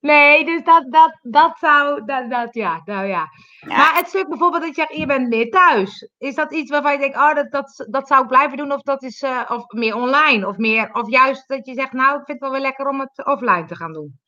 Nee, 0.00 0.44
dus 0.44 0.64
dat, 0.64 0.92
dat, 0.92 1.18
dat 1.22 1.58
zou, 1.58 2.04
dat, 2.04 2.30
dat, 2.30 2.54
ja, 2.54 2.82
nou 2.84 3.06
ja. 3.06 3.28
Ja. 3.60 3.76
Maar 3.76 3.94
het 3.96 4.08
stuk 4.08 4.28
bijvoorbeeld 4.28 4.62
dat 4.62 4.76
je 4.76 4.80
zegt, 4.82 4.96
je 4.96 5.06
bent 5.06 5.28
meer 5.28 5.50
thuis. 5.50 6.10
Is 6.18 6.34
dat 6.34 6.52
iets 6.52 6.70
waarvan 6.70 6.92
je 6.92 6.98
denkt, 6.98 7.16
oh, 7.16 7.34
dat, 7.34 7.50
dat, 7.50 7.86
dat 7.90 8.06
zou 8.06 8.22
ik 8.22 8.28
blijven 8.28 8.56
doen? 8.56 8.72
Of 8.72 8.82
dat 8.82 9.02
is, 9.02 9.22
eh, 9.22 9.42
of 9.48 9.72
meer 9.72 9.94
online? 9.94 10.48
Of, 10.48 10.56
meer, 10.56 10.92
of 10.92 11.10
juist 11.10 11.48
dat 11.48 11.66
je 11.66 11.74
zegt, 11.74 11.92
nou, 11.92 12.18
ik 12.18 12.24
vind 12.24 12.28
het 12.28 12.40
wel 12.40 12.50
weer 12.50 12.60
lekker 12.60 12.88
om 12.88 13.00
het 13.00 13.26
offline 13.26 13.64
te 13.64 13.76
gaan 13.76 13.92
doen. 13.92 14.18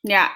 Ja, 0.00 0.30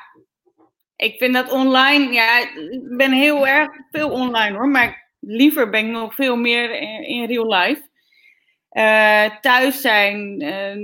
ik 1.03 1.15
vind 1.19 1.35
dat 1.35 1.51
online, 1.51 2.13
ja, 2.13 2.39
ik 2.71 2.97
ben 2.97 3.13
heel 3.13 3.47
erg 3.47 3.71
veel 3.91 4.11
online 4.11 4.57
hoor, 4.57 4.69
maar 4.69 5.11
liever 5.21 5.71
ben 5.71 5.87
ik 5.87 5.91
nog 5.93 6.15
veel 6.15 6.37
meer 6.37 6.81
in, 6.81 7.07
in 7.07 7.27
real 7.27 7.55
life. 7.55 7.91
Eh, 8.69 9.25
thuis 9.41 9.81
zijn, 9.81 10.41
eh, 10.41 10.77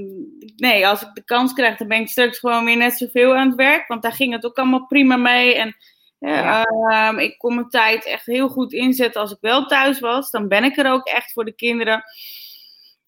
nee, 0.56 0.86
als 0.86 1.02
ik 1.02 1.08
de 1.14 1.24
kans 1.24 1.52
krijg, 1.52 1.76
dan 1.76 1.88
ben 1.88 2.00
ik 2.00 2.08
straks 2.08 2.38
gewoon 2.38 2.64
weer 2.64 2.76
net 2.76 2.96
zoveel 2.96 3.36
aan 3.36 3.46
het 3.46 3.56
werk, 3.56 3.86
want 3.88 4.02
daar 4.02 4.12
ging 4.12 4.32
het 4.32 4.44
ook 4.44 4.56
allemaal 4.58 4.86
prima 4.86 5.16
mee. 5.16 5.54
En 5.54 5.76
eh, 6.18 6.30
Ja. 6.30 6.62
ehm, 6.64 7.18
ik 7.18 7.38
kon 7.38 7.54
mijn 7.54 7.68
tijd 7.68 8.06
echt 8.06 8.26
heel 8.26 8.48
goed 8.48 8.72
inzetten 8.72 9.20
als 9.20 9.30
ik 9.32 9.38
wel 9.40 9.66
thuis 9.66 10.00
was. 10.00 10.30
Dan 10.30 10.48
ben 10.48 10.64
ik 10.64 10.76
er 10.76 10.90
ook 10.90 11.06
echt 11.06 11.32
voor 11.32 11.44
de 11.44 11.54
kinderen. 11.54 12.02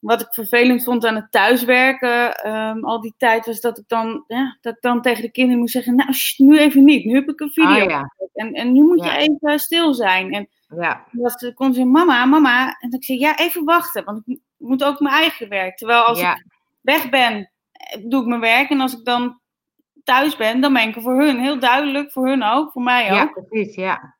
Wat 0.00 0.20
ik 0.20 0.26
vervelend 0.34 0.84
vond 0.84 1.06
aan 1.06 1.14
het 1.14 1.32
thuiswerken, 1.32 2.34
ehm, 2.34 2.84
al 2.84 3.00
die 3.00 3.14
tijd, 3.18 3.46
was 3.46 3.60
dat 3.60 3.78
ik 3.78 3.84
dan, 3.86 4.24
ja, 4.26 4.58
dat 4.60 4.74
ik 4.74 4.82
dan 4.82 5.02
tegen 5.02 5.22
de 5.22 5.30
kinderen 5.30 5.60
moest 5.60 5.72
zeggen: 5.72 5.94
Nou, 5.94 6.10
nu 6.36 6.58
even 6.58 6.84
niet, 6.84 7.04
nu 7.04 7.14
heb 7.14 7.28
ik 7.28 7.40
een 7.40 7.50
video. 7.50 7.68
Ah, 7.84 7.90
ja. 7.90 8.12
en, 8.34 8.52
en 8.52 8.72
nu 8.72 8.82
moet 8.82 9.04
Ja. 9.04 9.18
je 9.18 9.18
even 9.18 9.58
stil 9.58 9.94
zijn. 9.94 10.32
En 10.32 10.48
Ja, 10.76 11.04
dan 11.10 11.54
kon 11.54 11.74
ze: 11.74 11.84
Mama, 11.84 12.24
mama. 12.24 12.76
En 12.80 12.92
ik 12.92 13.04
zei: 13.04 13.18
Ja, 13.18 13.38
even 13.38 13.64
wachten, 13.64 14.04
want 14.04 14.22
ik, 14.26 14.38
moet 14.56 14.84
ook 14.84 15.00
mijn 15.00 15.14
eigen 15.14 15.48
werk. 15.48 15.76
Terwijl 15.76 16.02
als 16.02 16.20
ik 16.20 16.44
weg 16.80 17.08
ben, 17.10 17.50
eh, 17.72 18.02
doe 18.08 18.20
ik 18.22 18.26
mijn 18.28 18.40
werk. 18.40 18.70
En 18.70 18.80
als 18.80 18.98
ik 18.98 19.04
dan 19.04 19.40
thuis 20.04 20.36
ben, 20.36 20.60
dan 20.60 20.72
ben 20.72 20.88
ik 20.88 20.96
er 20.96 21.02
voor 21.02 21.20
hun. 21.20 21.38
Heel 21.40 21.58
duidelijk, 21.58 22.12
voor 22.12 22.28
hun 22.28 22.42
ook, 22.42 22.72
voor 22.72 22.82
mij 22.82 23.04
ook. 23.10 23.16
Ja, 23.34 23.42
precies, 23.42 23.74
ja. 23.74 24.16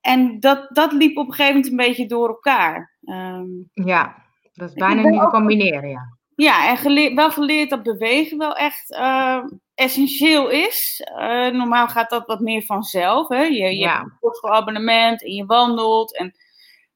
En 0.00 0.40
dat, 0.40 0.66
dat 0.68 0.92
liep 0.92 1.16
op 1.16 1.26
een 1.26 1.32
gegeven 1.34 1.54
moment 1.54 1.70
een 1.70 1.86
beetje 1.86 2.06
door 2.06 2.28
elkaar. 2.28 2.92
Ehm, 3.04 3.46
Ja, 3.72 4.23
dat 4.54 4.68
is 4.68 4.74
bijna 4.74 5.02
niet 5.08 5.20
te 5.20 5.26
combineren, 5.26 5.88
ja. 5.88 6.16
ja, 6.36 6.68
en 6.68 6.76
geleerd, 6.76 7.14
wel 7.14 7.30
geleerd 7.30 7.70
dat 7.70 7.82
bewegen 7.82 8.38
wel 8.38 8.54
echt 8.56 8.92
eh, 8.94 9.38
essentieel 9.74 10.50
is. 10.50 11.02
Eh, 11.18 11.46
normaal 11.48 11.88
gaat 11.88 12.10
dat 12.10 12.26
wat 12.26 12.40
meer 12.40 12.62
vanzelf. 12.62 13.28
Hè? 13.28 13.42
Je, 13.42 13.52
je 13.62 13.76
Ja. 13.78 13.92
hebt 13.92 14.04
een 14.04 14.12
sportschoolabonnement 14.16 15.24
en 15.24 15.32
je 15.32 15.44
wandelt. 15.46 16.16
En 16.16 16.34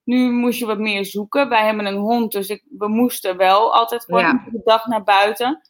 nu 0.05 0.31
moest 0.33 0.59
je 0.59 0.67
wat 0.67 0.79
meer 0.79 1.05
zoeken. 1.05 1.49
Wij 1.49 1.65
hebben 1.65 1.87
een 1.87 1.97
hond, 1.97 2.33
dus 2.33 2.49
ik, 2.49 2.65
we 2.79 2.89
moesten 2.89 3.37
wel 3.37 3.75
altijd 3.75 4.05
gewoon 4.05 4.21
Ja. 4.21 4.43
iedere 4.45 4.63
dag 4.65 4.87
naar 4.87 5.05
buiten. 5.05 5.61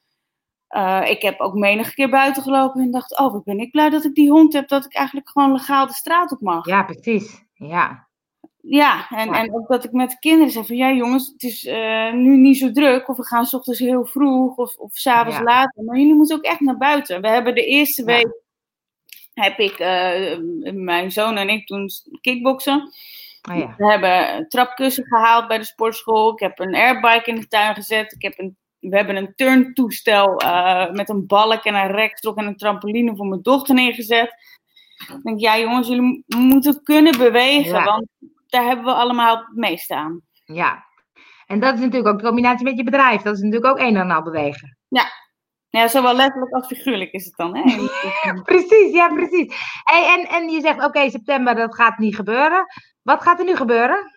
Eh, 0.68 1.10
ik 1.10 1.22
heb 1.22 1.40
ook 1.40 1.54
menige 1.54 1.94
keer 1.94 2.08
buiten 2.10 2.42
gelopen 2.42 2.80
en 2.80 2.90
dacht, 2.90 3.18
oh 3.18 3.32
wat 3.32 3.44
ben 3.44 3.58
ik 3.58 3.70
blij 3.70 3.90
dat 3.90 4.04
ik 4.04 4.14
die 4.14 4.30
hond 4.30 4.52
heb, 4.52 4.68
dat 4.68 4.84
ik 4.84 4.94
eigenlijk 4.94 5.28
gewoon 5.30 5.52
legaal 5.52 5.86
de 5.86 5.92
straat 5.92 6.32
op 6.32 6.40
mag. 6.40 6.66
Ja, 6.66 6.82
precies. 6.82 7.44
Ja, 7.52 8.07
Ja, 8.70 9.06
en, 9.10 9.26
Ja. 9.30 9.40
en 9.40 9.54
ook 9.54 9.68
dat 9.68 9.84
ik 9.84 9.92
met 9.92 10.10
de 10.10 10.18
kinderen 10.18 10.52
zeg 10.52 10.66
van 10.66 10.76
ja 10.76 10.92
jongens, 10.92 11.28
het 11.32 11.42
is 11.42 11.64
eh, 11.66 12.12
nu 12.12 12.36
niet 12.36 12.58
zo 12.58 12.70
druk. 12.72 13.08
Of 13.08 13.16
we 13.16 13.24
gaan 13.26 13.46
s 13.46 13.54
ochtends 13.54 13.78
heel 13.80 14.04
vroeg 14.06 14.56
of, 14.56 14.76
of 14.76 14.90
s'avonds 14.92 15.36
Ja. 15.36 15.42
later. 15.42 15.84
Maar 15.84 15.98
jullie 15.98 16.14
moeten 16.14 16.36
ook 16.36 16.42
echt 16.42 16.60
naar 16.60 16.76
buiten. 16.76 17.20
We 17.20 17.28
hebben 17.28 17.54
de 17.54 17.66
eerste 17.66 18.00
Ja. 18.00 18.06
week, 18.06 18.40
heb 19.34 19.58
ik, 19.58 19.78
eh, 19.78 20.38
mijn 20.72 21.10
zoon 21.12 21.36
en 21.36 21.48
ik 21.48 21.66
toen 21.66 21.90
kickboksen. 22.20 22.90
oh 23.50 23.56
ja. 23.56 23.74
We 23.76 23.90
hebben 23.90 24.36
een 24.36 24.48
trapkussen 24.48 25.04
gehaald 25.06 25.48
bij 25.48 25.58
de 25.58 25.64
sportschool. 25.64 26.32
Ik 26.32 26.38
heb 26.40 26.58
een 26.58 26.74
airbike 26.74 27.30
in 27.30 27.40
de 27.40 27.48
tuin 27.48 27.74
gezet. 27.74 28.12
Ik 28.12 28.22
heb 28.22 28.38
een, 28.38 28.56
we 28.78 28.96
hebben 28.96 29.16
een 29.16 29.32
turntoestel 29.34 30.36
eh, 30.36 30.90
met 30.90 31.08
een 31.08 31.26
balk 31.26 31.64
en 31.64 31.74
een 31.74 31.90
rekstok 31.90 32.36
en 32.38 32.46
een 32.46 32.56
trampoline 32.56 33.16
voor 33.16 33.26
mijn 33.26 33.42
dochter 33.42 33.74
neergezet. 33.74 34.34
Ik 35.08 35.22
denk, 35.22 35.40
ja 35.40 35.58
jongens, 35.58 35.88
jullie 35.88 36.24
mo- 36.26 36.38
moeten 36.38 36.82
kunnen 36.82 37.18
bewegen, 37.18 37.84
want 37.84 38.06
daar 38.48 38.64
hebben 38.64 38.84
we 38.84 38.92
allemaal 38.92 39.36
het 39.36 39.56
meeste 39.56 39.94
aan. 39.94 40.20
ja. 40.44 40.86
En 41.46 41.60
dat 41.60 41.74
is 41.74 41.80
natuurlijk 41.80 42.08
ook 42.08 42.18
de 42.18 42.26
combinatie 42.26 42.64
met 42.64 42.76
je 42.76 42.84
bedrijf. 42.84 43.22
Dat 43.22 43.34
is 43.36 43.40
natuurlijk 43.42 43.70
ook 43.72 43.78
een 43.78 43.96
en 43.96 44.00
ander 44.10 44.22
bewegen. 44.22 44.78
Ja, 45.70 45.88
zowel 45.88 46.14
letterlijk 46.14 46.52
als 46.54 46.66
figuurlijk 46.66 47.12
is 47.12 47.24
het 47.24 47.36
dan. 47.36 47.56
Hè? 47.56 47.62
Precies, 48.42 48.92
ja, 48.92 49.08
precies. 49.08 49.54
Hey, 49.84 50.16
en, 50.18 50.28
en 50.28 50.48
je 50.48 50.60
zegt, 50.60 50.84
oké, 50.84 51.10
september, 51.10 51.54
dat 51.54 51.74
gaat 51.74 51.98
niet 51.98 52.14
gebeuren. 52.16 52.64
Wat 53.02 53.22
gaat 53.22 53.38
er 53.38 53.44
nu 53.44 53.56
gebeuren? 53.56 54.12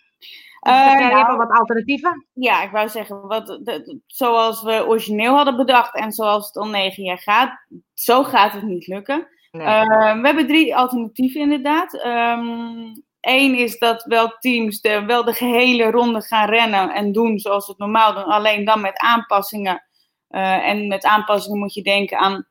Ja, 0.60 0.92
je 0.92 1.04
hebt 1.04 1.14
nou, 1.14 1.28
al 1.28 1.38
wat 1.38 1.50
alternatieven. 1.60 2.28
ja, 2.34 2.62
ik 2.64 2.72
wou 2.72 2.90
zeggen, 2.90 3.28
wat, 3.28 3.48
de- 3.48 4.00
zoals 4.06 4.62
we 4.64 4.86
origineel 4.88 5.36
hadden 5.36 5.56
bedacht 5.58 5.96
en 5.96 6.12
zoals 6.12 6.46
het 6.48 6.56
al 6.58 6.68
negen 6.68 7.04
jaar 7.04 7.20
gaat, 7.20 7.66
zo 7.94 8.24
gaat 8.24 8.54
het 8.54 8.64
niet 8.64 8.88
lukken. 8.88 9.28
Nee. 9.52 9.66
Eh, 9.68 10.22
we 10.22 10.26
hebben 10.28 10.48
drie 10.48 10.76
alternatieven 10.76 11.42
inderdaad. 11.42 11.94
Eén 13.22 13.56
is 13.56 13.80
dat 13.80 14.04
wel 14.04 14.38
teams 14.40 14.82
de, 14.82 15.06
wel 15.06 15.24
de 15.24 15.34
gehele 15.34 15.92
ronde 15.92 16.22
gaan 16.22 16.50
rennen 16.50 16.94
en 16.94 17.12
doen 17.12 17.40
zoals 17.40 17.66
ze 17.66 17.72
het 17.72 17.80
normaal 17.80 18.14
doen, 18.14 18.24
alleen 18.24 18.66
dan 18.66 18.82
met 18.82 18.98
aanpassingen. 18.98 19.86
Eh, 20.28 20.68
en 20.68 20.88
met 20.88 21.04
aanpassingen 21.04 21.60
moet 21.60 21.74
je 21.74 21.82
denken 21.82 22.18
aan 22.18 22.48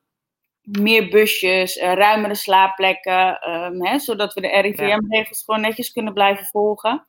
meer 0.61 1.09
busjes, 1.09 1.77
eh, 1.77 1.93
ruimere 1.93 2.35
slaapplekken, 2.35 3.39
ehm, 3.39 3.85
hè, 3.85 3.99
zodat 3.99 4.33
we 4.33 4.41
de 4.41 4.61
RIVM-regels 4.61 5.43
gewoon 5.43 5.61
netjes 5.61 5.91
kunnen 5.91 6.13
blijven 6.13 6.45
volgen. 6.45 7.07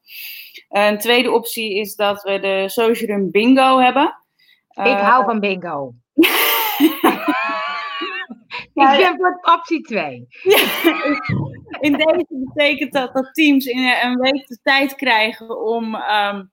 Eh, 0.68 0.86
een 0.86 0.98
tweede 0.98 1.30
optie 1.30 1.74
is 1.78 1.94
dat 1.94 2.22
we 2.22 2.40
de 2.40 2.64
Social 2.68 3.16
Run 3.16 3.30
Bingo 3.30 3.78
hebben. 3.78 4.16
ik 4.68 4.98
hou 4.98 5.24
van 5.24 5.40
bingo. 5.40 5.92
Ja, 8.74 8.92
ik 8.92 8.98
ben 8.98 9.16
voor 9.16 9.54
optie 9.54 9.82
2. 9.82 10.26
In 11.80 11.92
deze 11.92 12.26
betekent 12.28 12.92
dat 12.92 13.14
dat 13.14 13.34
teams 13.34 13.66
in 13.66 13.78
een 14.02 14.20
week 14.20 14.46
de 14.46 14.58
tijd 14.62 14.94
krijgen 14.94 15.64
om 15.64 15.94
ehm, 15.94 16.44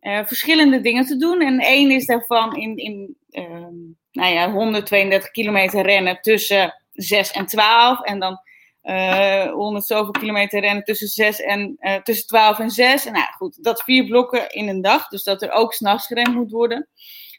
eh, 0.00 0.24
verschillende 0.24 0.80
dingen 0.80 1.06
te 1.06 1.16
doen. 1.16 1.40
En 1.40 1.58
één 1.58 1.90
is 1.90 2.06
daarvan 2.06 2.56
in, 2.56 2.76
in 2.76 3.16
ehm, 3.30 3.76
nou 4.12 4.32
ja, 4.32 4.50
132 4.50 5.30
kilometer 5.30 5.82
rennen 5.82 6.20
tussen 6.20 6.74
6 6.92 7.30
en 7.30 7.46
12. 7.46 8.00
En 8.02 8.18
dan 8.18 8.40
eh 8.82 9.52
100 9.52 9.86
zoveel 9.86 10.10
kilometer 10.10 10.60
rennen 10.60 10.84
tussen, 10.84 11.08
6 11.08 11.40
en, 11.40 11.76
eh, 11.78 12.02
tussen 12.02 12.26
12 12.26 12.58
en 12.58 12.70
6. 12.70 13.06
En 13.06 13.12
nou 13.12 13.24
goed, 13.36 13.64
dat 13.64 13.82
vier 13.82 14.04
blokken 14.04 14.50
in 14.50 14.68
een 14.68 14.82
dag. 14.82 15.08
Dus 15.08 15.22
dat 15.22 15.42
er 15.42 15.50
ook 15.50 15.72
s'nachts 15.72 16.06
gerend 16.06 16.34
moet 16.34 16.50
worden. 16.50 16.88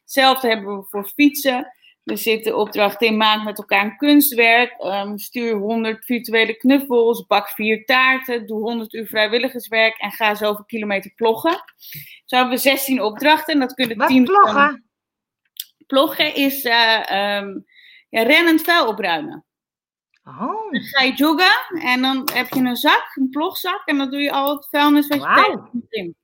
Hetzelfde 0.02 0.48
hebben 0.48 0.78
we 0.78 0.86
voor 0.90 1.12
fietsen. 1.16 1.74
Er 2.10 2.18
zit 2.18 2.44
de 2.44 2.56
opdracht 2.56 3.02
in 3.02 3.18
maak 3.18 3.44
met 3.44 3.58
elkaar 3.58 3.84
een 3.86 3.98
kunstwerk. 3.98 4.72
ehm, 4.80 5.18
stuur 5.18 5.54
100 5.56 6.06
virtuele 6.06 6.54
knuffels. 6.58 7.26
Bak 7.26 7.50
vier 7.50 7.86
taarten. 7.86 8.48
Doe 8.48 8.60
100 8.60 8.94
uur 8.94 9.08
vrijwilligerswerk. 9.08 9.98
En 9.98 10.12
ga 10.12 10.36
zoveel 10.36 10.66
kilometer 10.66 11.12
ploggen. 11.16 11.64
Zo 12.26 12.36
hebben 12.36 12.54
we 12.56 12.62
16 12.62 13.02
opdrachten. 13.02 13.54
En 13.54 13.60
dat 13.60 13.74
kunnen 13.74 13.98
Wat 13.98 14.08
teams. 14.08 14.28
dan- 14.28 14.36
vloggen? 14.42 14.84
Ploggen 15.88 16.36
is 16.36 16.64
ehm, 16.64 17.60
ja, 18.10 18.22
rennend 18.22 18.62
vuil 18.62 18.88
opruimen. 18.88 19.44
Oh, 20.24 20.72
Dan 20.72 20.82
ga 20.82 21.04
je 21.04 21.14
joggen. 21.14 21.82
En 21.82 22.02
dan 22.02 22.30
heb 22.34 22.50
je 22.54 22.60
een 22.60 22.76
zak, 22.76 23.12
een 23.16 23.30
plogzak. 23.30 23.82
En 23.86 23.98
dan 23.98 24.10
doe 24.12 24.20
je 24.20 24.32
al 24.32 24.56
het 24.56 24.68
vuilnis 24.70 25.08
wat 25.08 25.20
je 25.22 25.34
tegenkomt 25.36 25.94
in. 25.94 26.16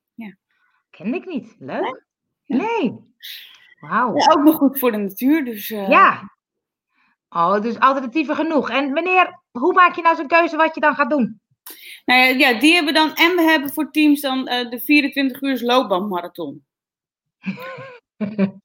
ken 0.90 1.14
ik 1.14 1.26
niet. 1.26 1.54
Leuk. 1.58 2.04
Nee. 2.46 2.94
Wauw. 3.80 4.16
Ja, 4.16 4.32
ook 4.32 4.44
nog 4.44 4.56
goed 4.56 4.78
voor 4.78 4.90
de 4.90 4.96
natuur. 4.96 5.44
Dus, 5.44 5.70
eh, 5.70 5.88
Ja. 5.88 6.34
Oh, 7.28 7.60
dus 7.60 7.78
alternatieven 7.78 8.34
genoeg. 8.34 8.70
En 8.70 8.92
meneer, 8.92 9.40
hoe 9.50 9.72
maak 9.72 9.94
je 9.94 10.02
nou 10.02 10.16
zo'n 10.16 10.26
keuze 10.26 10.56
wat 10.56 10.74
je 10.74 10.80
dan 10.80 10.94
gaat 10.94 11.10
doen? 11.10 11.40
Nou 12.04 12.20
ja, 12.20 12.48
ja, 12.48 12.58
die 12.58 12.74
hebben 12.74 12.94
dan. 12.94 13.14
En 13.14 13.36
we 13.36 13.42
hebben 13.42 13.72
voor 13.72 13.90
teams 13.90 14.20
dan 14.20 14.48
eh, 14.48 14.70
de 14.70 14.80
24 14.80 15.42
uur 15.42 15.62
loopbandmarathon. 15.62 16.64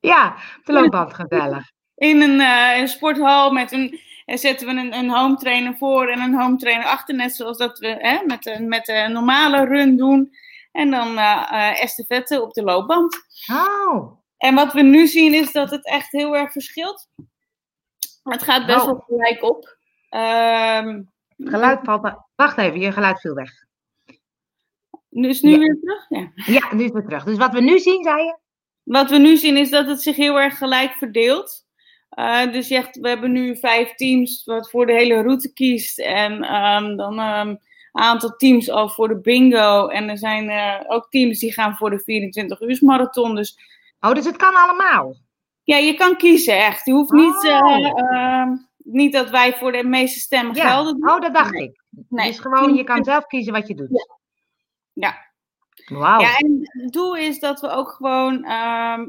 Ja, 0.00 0.28
op 0.58 0.64
de 0.64 0.72
loopband 0.72 1.14
gezellig. 1.14 1.70
In 1.94 2.22
een, 2.22 2.40
eh, 2.40 2.78
een 2.80 2.88
sporthal 2.88 3.52
met 3.52 3.72
een. 3.72 4.00
En 4.24 4.38
zetten 4.38 4.66
we 4.66 4.80
een, 4.80 4.94
een 4.94 5.10
home 5.10 5.36
trainer 5.36 5.76
voor 5.76 6.08
en 6.08 6.20
een 6.20 6.34
home 6.34 6.56
trainer 6.56 6.86
achter. 6.86 7.14
Net 7.14 7.34
zoals 7.34 7.58
dat 7.58 7.78
we 7.78 7.86
hè, 7.86 8.24
met, 8.26 8.58
met 8.60 8.84
de 8.84 9.08
normale 9.10 9.64
run 9.64 9.96
doen. 9.96 10.36
En 10.72 10.90
dan 10.90 11.18
eh 11.18 11.46
eh, 11.50 11.82
estafette 11.82 12.42
op 12.42 12.52
de 12.52 12.62
loopband. 12.62 13.16
Oh, 13.52 14.12
En 14.36 14.54
wat 14.54 14.72
we 14.72 14.82
nu 14.82 15.06
zien 15.06 15.34
is 15.34 15.52
dat 15.52 15.70
het 15.70 15.86
echt 15.86 16.12
heel 16.12 16.36
erg 16.36 16.52
verschilt. 16.52 17.08
Het 18.22 18.42
gaat 18.42 18.66
best 18.66 18.80
Oh. 18.80 18.86
wel 18.86 19.04
gelijk 19.06 19.42
op. 19.42 19.76
Ehm, 20.08 21.02
geluid 21.36 21.78
valt... 21.82 22.14
Wacht 22.34 22.58
even, 22.58 22.80
je 22.80 22.92
geluid 22.92 23.20
viel 23.20 23.34
weg. 23.34 23.50
nu 25.08 25.28
is 25.28 25.36
het 25.36 25.44
nu 25.44 25.50
Ja. 25.50 25.58
weer 25.58 25.78
terug? 25.80 26.06
Ja. 26.08 26.32
Ja, 26.60 26.74
nu 26.74 26.78
is 26.78 26.84
het 26.84 26.92
weer 26.92 27.04
terug. 27.04 27.24
Dus 27.24 27.36
wat 27.36 27.52
we 27.52 27.60
nu 27.60 27.78
zien, 27.78 28.02
zei 28.02 28.22
je? 28.24 28.36
Wat 28.82 29.10
we 29.10 29.18
nu 29.18 29.36
zien 29.36 29.56
is 29.56 29.70
dat 29.70 29.86
het 29.86 30.02
zich 30.02 30.16
heel 30.16 30.40
erg 30.40 30.58
gelijk 30.58 30.92
verdeelt. 30.92 31.64
Eh, 32.08 32.52
dus 32.52 32.68
je 32.68 32.74
hebt, 32.74 32.96
we 32.98 33.08
hebben 33.08 33.32
nu 33.32 33.56
vijf 33.56 33.94
teams 33.94 34.44
wat 34.44 34.70
voor 34.70 34.86
de 34.86 34.92
hele 34.92 35.22
route 35.22 35.52
kiest. 35.52 35.98
En 35.98 36.42
ehm, 36.42 36.96
dan 36.96 37.18
een 37.18 37.60
aantal 37.92 38.36
teams 38.36 38.70
al 38.70 38.88
voor 38.88 39.08
de 39.08 39.20
bingo. 39.20 39.88
En 39.88 40.08
er 40.08 40.18
zijn 40.18 40.48
eh, 40.48 40.80
ook 40.86 41.10
teams 41.10 41.38
die 41.38 41.52
gaan 41.52 41.76
voor 41.76 41.90
de 41.90 41.98
24 42.00 42.60
uur 42.60 42.78
marathon. 42.80 43.34
Dus 43.34 43.58
Oh, 44.00 44.12
dus 44.14 44.24
het 44.24 44.36
kan 44.36 44.54
allemaal. 44.54 45.14
ja, 45.62 45.76
je 45.76 45.94
kan 45.94 46.16
kiezen 46.16 46.56
echt. 46.64 46.84
Je 46.84 46.92
hoeft 46.92 47.12
niet, 47.12 47.44
eh, 47.44 47.60
Oh. 47.62 48.14
ehm, 48.14 48.48
niet 48.76 49.12
dat 49.12 49.30
wij 49.30 49.54
voor 49.54 49.72
de 49.72 49.84
meeste 49.84 50.18
stemmen 50.20 50.54
Ja. 50.54 50.68
gelden. 50.70 51.08
Oh, 51.10 51.20
dat 51.20 51.34
dacht 51.34 51.50
Nee. 51.50 51.62
ik. 51.62 51.82
Nee. 52.08 52.26
Dus 52.26 52.38
gewoon, 52.38 52.74
je 52.74 52.84
kan 52.84 53.04
zelf 53.04 53.26
kiezen 53.26 53.52
wat 53.52 53.68
je 53.68 53.74
doet. 53.74 54.06
Ja. 54.92 55.16
Wauw. 55.86 56.20
Ja, 56.20 56.36
en 56.38 56.58
het 56.62 56.92
doel 56.92 57.16
is 57.16 57.38
dat 57.38 57.60
we 57.60 57.68
ook 57.68 57.90
gewoon 57.90 58.44
ehm, 58.44 59.04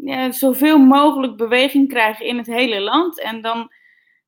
ja, 0.00 0.32
zoveel 0.32 0.78
mogelijk 0.78 1.36
beweging 1.36 1.88
krijgen 1.88 2.26
in 2.26 2.36
het 2.38 2.46
hele 2.46 2.80
land. 2.80 3.20
En 3.20 3.40
dan 3.40 3.72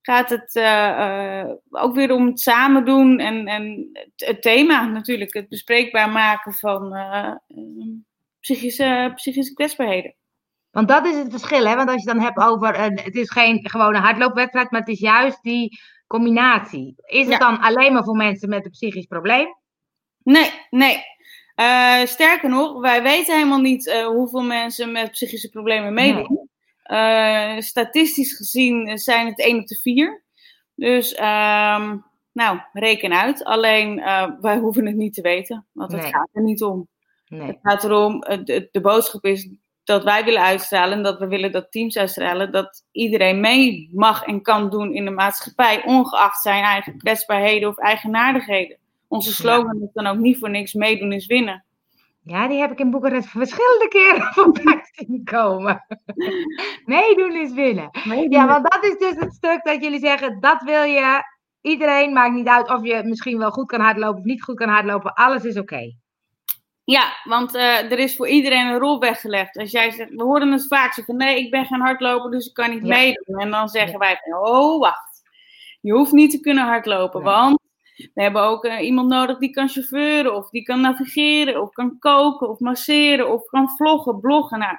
gaat 0.07 0.31
het 0.31 0.55
eh, 0.55 1.41
eh, 1.41 1.51
ook 1.71 1.95
weer 1.95 2.13
om 2.13 2.27
het 2.27 2.41
samen 2.41 2.85
doen 2.85 3.19
en, 3.19 3.47
en 3.47 3.91
het, 3.93 4.27
het 4.27 4.43
thema 4.43 4.87
natuurlijk, 4.87 5.35
het 5.35 5.49
bespreekbaar 5.49 6.11
maken 6.11 6.53
van 6.53 6.95
eh, 6.95 7.35
ehm, 7.49 7.93
psychische, 8.41 9.13
psychische 9.15 9.55
kwetsbaarheden. 9.55 10.15
Want 10.71 10.89
dat 10.89 11.07
is 11.07 11.17
het 11.17 11.31
verschil, 11.31 11.67
hè? 11.67 11.75
Want 11.75 11.89
als 11.89 12.03
je 12.03 12.13
dan 12.13 12.21
hebt 12.21 12.39
over, 12.39 12.81
een, 12.81 13.01
het 13.01 13.15
is 13.15 13.31
geen 13.31 13.69
gewone 13.69 13.99
hardloopwedstrijd, 13.99 14.71
maar 14.71 14.81
het 14.81 14.89
is 14.89 15.01
juist 15.01 15.43
die 15.43 15.79
combinatie. 16.07 16.95
Is 16.97 17.29
het 17.29 17.41
dan 17.41 17.61
alleen 17.61 17.93
maar 17.93 18.05
voor 18.05 18.17
mensen 18.17 18.49
met 18.49 18.65
een 18.65 18.71
psychisch 18.71 19.07
probleem? 19.07 19.47
Nee, 20.23 20.51
nee. 20.71 21.03
Sterker 22.07 22.49
nog, 22.49 22.81
wij 22.81 23.03
weten 23.03 23.35
helemaal 23.35 23.61
niet 23.61 24.05
hoeveel 24.07 24.43
mensen 24.43 24.93
met 24.93 25.11
psychische 25.11 25.49
problemen 25.49 25.95
meedoen. 25.95 26.46
Eh, 26.87 27.59
statistisch 27.59 28.37
gezien 28.37 28.99
zijn 28.99 29.27
het 29.27 29.41
1 29.41 29.59
op 29.59 29.67
de 29.67 29.79
4. 29.83 30.25
Dus, 30.75 31.15
ehm, 31.15 31.97
nou, 32.33 32.61
reken 32.73 33.13
uit. 33.13 33.45
Alleen, 33.45 33.99
eh, 33.99 34.31
wij 34.41 34.59
hoeven 34.65 34.87
het 34.87 34.97
niet 34.97 35.15
te 35.15 35.23
weten, 35.23 35.67
want 35.73 35.93
het 35.93 36.05
gaat 36.05 36.29
er 36.33 36.43
niet 36.43 36.63
om. 36.63 36.89
Nee. 37.29 37.47
Het 37.47 37.59
gaat 37.63 37.85
erom, 37.85 38.21
de, 38.21 38.69
de 38.71 38.81
boodschap 38.81 39.25
is 39.25 39.49
dat 39.85 40.05
wij 40.05 40.25
willen 40.25 40.43
uitstralen 40.43 40.97
en 40.97 41.03
dat 41.03 41.19
we 41.19 41.27
willen 41.27 41.53
dat 41.53 41.73
teams 41.73 41.97
uitstralen, 41.97 42.53
dat 42.53 42.85
iedereen 42.93 43.41
mee 43.41 43.91
mag 43.93 44.25
en 44.25 44.43
kan 44.43 44.71
doen 44.71 44.95
in 44.95 45.05
de 45.05 45.11
maatschappij, 45.11 45.85
ongeacht 45.85 46.43
zijn 46.43 46.65
eigen 46.65 46.99
kwetsbaarheden 46.99 47.69
of 47.69 47.79
eigenaardigheden. 47.79 48.79
Onze 49.09 49.33
slogan 49.33 49.83
is 49.83 49.93
dan 49.93 50.07
ook 50.07 50.19
niet 50.19 50.39
voor 50.39 50.51
niks 50.51 50.73
meedoen 50.73 51.13
is 51.13 51.27
winnen. 51.27 51.65
Ja, 52.29 52.49
die 52.49 52.61
heb 52.61 52.71
ik 52.71 52.79
in 52.79 52.91
Boekarest 52.91 53.29
verschillende 53.29 53.89
keren 53.89 54.23
voorbij 54.35 54.81
zien 54.91 55.25
komen. 55.25 55.87
meedoen 56.85 57.33
is 57.33 57.53
winnen. 57.53 57.91
Ja, 58.29 58.47
want 58.47 58.71
dat 58.71 58.85
is 58.85 58.99
dus 58.99 59.15
het 59.15 59.35
stuk 59.35 59.65
dat 59.65 59.83
jullie 59.83 59.99
zeggen, 59.99 60.41
dat 60.41 60.63
wil 60.63 60.83
je. 60.83 61.35
Iedereen 61.61 62.13
maakt 62.13 62.35
niet 62.35 62.49
uit 62.49 62.71
of 62.71 62.85
je 62.85 63.03
misschien 63.05 63.39
wel 63.39 63.51
goed 63.51 63.67
kan 63.67 63.81
hardlopen 63.81 64.19
of 64.19 64.25
niet 64.25 64.43
goed 64.43 64.57
kan 64.57 64.69
hardlopen. 64.69 65.15
Alles 65.15 65.45
is 65.45 65.59
oké. 65.59 65.95
Ja, 66.85 67.13
want 67.25 67.55
uh, 67.55 67.93
er 67.93 67.99
is 67.99 68.17
voor 68.17 68.29
iedereen 68.29 68.67
een 68.67 68.79
rol 68.79 69.01
weggelegd. 69.01 69.57
Als 69.57 69.71
jij 69.71 69.91
zegt, 69.91 70.11
we 70.11 70.23
horen 70.23 70.53
het 70.53 70.67
vaak 70.67 70.95
van 70.95 71.17
nee, 71.17 71.39
ik 71.39 71.51
ben 71.51 71.65
geen 71.65 71.81
hardloper, 71.81 72.31
dus 72.31 72.47
ik 72.47 72.55
kan 72.55 72.71
niet 72.71 72.83
meedoen. 72.83 73.41
En 73.41 73.51
dan 73.51 73.69
zeggen 73.69 73.99
wij 73.99 74.19
oh 74.41 74.81
wacht, 74.81 75.23
je 75.81 75.93
hoeft 75.93 76.13
niet 76.13 76.31
te 76.31 76.41
kunnen 76.41 76.65
hardlopen, 76.65 77.23
want 77.23 77.61
we 77.97 78.23
hebben 78.23 78.43
ook 78.43 78.65
uh, 78.65 78.81
iemand 78.81 79.09
nodig 79.09 79.39
die 79.39 79.51
kan 79.51 79.69
chauffeuren, 79.69 80.35
of 80.35 80.51
die 80.51 80.63
kan 80.63 80.81
navigeren, 80.81 81.63
of 81.63 81.71
kan 81.71 81.99
koken, 81.99 82.49
of 82.49 82.59
masseren, 82.59 83.33
of 83.33 83.45
kan 83.45 83.69
vloggen, 83.69 84.21
bloggen. 84.21 84.59
Nou, 84.59 84.77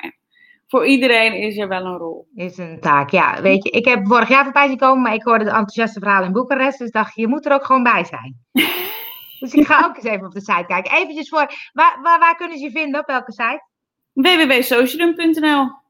voor 0.67 0.85
iedereen 0.85 1.33
is 1.33 1.57
er 1.57 1.67
wel 1.67 1.85
een 1.85 1.97
rol. 1.97 2.27
Is 2.35 2.57
een 2.57 2.79
taak, 2.79 3.09
ja. 3.09 3.41
Weet 3.41 3.63
je, 3.63 3.69
ik 3.69 3.85
heb 3.85 4.07
vorig 4.07 4.29
jaar 4.29 4.43
voorbij 4.43 4.67
zien 4.67 4.77
komen, 4.77 5.01
maar 5.01 5.13
ik 5.13 5.23
hoorde 5.23 5.43
de 5.43 5.49
enthousiaste 5.49 5.99
verhalen 5.99 6.27
in 6.27 6.33
Boekarest, 6.33 6.77
dus 6.77 6.91
dacht 6.91 7.15
je 7.15 7.27
moet 7.27 7.45
er 7.45 7.53
ook 7.53 7.65
gewoon 7.65 7.83
bij 7.83 8.05
zijn. 8.05 8.37
Dus 9.39 9.53
ik 9.53 9.67
ga 9.67 9.85
ook 9.85 9.95
eens 9.95 10.05
even 10.05 10.25
op 10.25 10.33
de 10.33 10.39
site 10.39 10.63
kijken. 10.67 10.91
Eventjes 10.91 11.29
voor, 11.29 11.69
waar, 11.73 11.99
waar, 12.01 12.19
waar 12.19 12.35
kunnen 12.35 12.57
ze 12.57 12.63
je 12.63 12.71
vinden? 12.71 12.99
Op 12.99 13.07
welke 13.07 13.31
site? 13.31 13.65
www.socialum.nl 14.13 15.86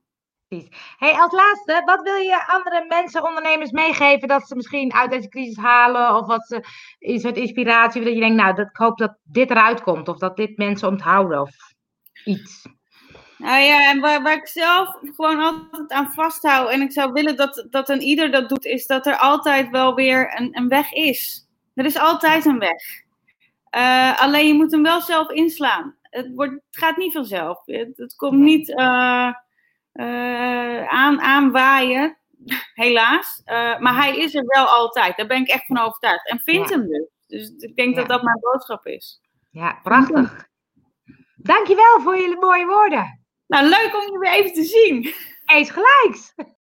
Hey, 0.98 1.14
als 1.14 1.32
laatste, 1.32 1.82
wat 1.86 2.02
wil 2.02 2.16
je 2.16 2.48
andere 2.48 2.86
mensen, 2.88 3.24
ondernemers 3.24 3.72
meegeven 3.72 4.28
dat 4.28 4.48
ze 4.48 4.56
misschien 4.56 4.94
uit 4.94 5.12
deze 5.12 5.30
crisis 5.30 5.58
halen? 5.58 6.16
Of 6.16 6.28
wat 6.28 6.48
ze 6.48 6.64
een 7.00 7.20
soort 7.20 7.38
inspiratie, 7.38 8.04
dat 8.04 8.14
je 8.14 8.20
denkt, 8.20 8.36
nou, 8.36 8.56
dat, 8.56 8.68
ik 8.68 8.76
hoop 8.76 8.98
dat 8.98 9.18
dit 9.24 9.50
eruit 9.50 9.82
komt. 9.82 10.08
Of 10.08 10.18
dat 10.18 10.36
dit 10.36 10.58
mensen 10.58 10.88
onthouden 10.88 11.42
of 11.42 11.52
iets. 12.26 12.68
Nou 13.38 13.62
ja, 13.62 13.90
en 13.90 14.00
waar, 14.00 14.22
waar 14.22 14.36
ik 14.36 14.48
zelf 14.48 14.98
gewoon 15.02 15.40
altijd 15.40 15.92
aan 15.92 16.12
vasthoud 16.12 16.70
en 16.70 16.82
ik 16.82 16.92
zou 16.92 17.12
willen 17.12 17.36
dat, 17.36 17.68
dat 17.70 17.90
een 17.90 18.02
ieder 18.02 18.32
dat 18.32 18.50
doet, 18.50 18.66
is 18.66 18.86
dat 18.86 19.06
er 19.06 19.18
altijd 19.18 19.70
wel 19.70 19.96
weer 19.96 20.40
een, 20.40 20.58
een 20.58 20.68
weg 20.68 20.92
is. 20.92 21.48
Er 21.74 21.86
is 21.86 21.98
altijd 21.98 22.46
een 22.46 22.60
weg. 22.60 23.06
Uh, 23.78 24.22
alleen 24.22 24.48
je 24.48 24.54
moet 24.54 24.72
hem 24.72 24.84
wel 24.84 25.02
zelf 25.02 25.30
inslaan. 25.30 25.96
Het, 26.02 26.32
wordt, 26.36 26.54
het 26.54 26.78
gaat 26.78 26.98
niet 26.98 27.14
vanzelf. 27.14 27.66
Het, 27.66 27.98
het 27.98 28.16
komt 28.16 28.40
niet 28.40 28.70
uh, 28.70 29.34
aan, 30.90 31.22
aanwaaien, 31.22 32.18
helaas. 32.74 33.42
maar 33.80 33.96
hij 33.96 34.18
is 34.18 34.36
er 34.36 34.46
wel 34.46 34.66
altijd. 34.66 35.18
Daar 35.18 35.28
ben 35.28 35.42
ik 35.42 35.48
echt 35.48 35.66
van 35.66 35.78
overtuigd. 35.78 36.30
En 36.30 36.42
vind 36.44 36.70
hem 36.70 36.88
dus. 36.88 37.08
Dus 37.28 37.50
ik 37.58 37.76
denk 37.76 37.90
ja. 37.94 38.00
dat 38.00 38.10
dat 38.10 38.24
mijn 38.24 38.40
boodschap 38.40 38.86
is. 38.86 39.22
Ja, 39.52 39.80
prachtig. 39.84 40.48
Dankjewel 41.36 42.02
voor 42.02 42.20
jullie 42.20 42.40
mooie 42.40 42.66
woorden. 42.66 43.26
Nou, 43.48 43.66
leuk 43.66 43.96
om 43.96 44.12
je 44.12 44.20
weer 44.20 44.32
even 44.32 44.54
te 44.54 44.64
zien. 44.64 45.14
Eens 45.46 45.72
gelijks. 45.72 46.34